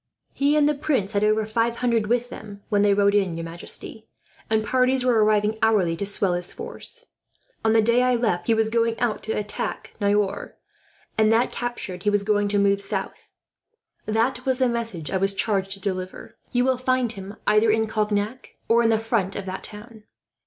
[0.33, 3.43] "He and the prince had over five hundred with them, when they rode in, your
[3.43, 4.07] majesty;
[4.49, 7.05] and parties were arriving, hourly, to swell his force.
[7.63, 10.57] On the day I left he was going out to attack Niort
[11.19, 13.29] and, that captured, he was going to move south.
[14.07, 16.35] That was the message I was charged to deliver.
[16.51, 20.05] You will find him either in Cognac, or in front of that town."